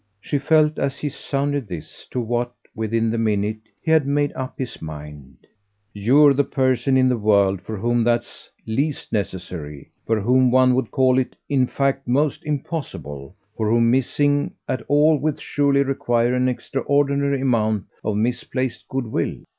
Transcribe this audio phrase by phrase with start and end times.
[0.19, 4.57] She felt, as he sounded this, to what, within the minute, he had made up
[4.57, 5.45] his mind.
[5.93, 10.89] "You're the person in the world for whom that's least necessary; for whom one would
[10.89, 16.49] call it in fact most impossible; for whom 'missing' at all will surely require an
[16.49, 19.35] extraordinary amount of misplaced good will.